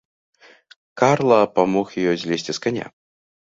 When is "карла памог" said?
1.01-1.87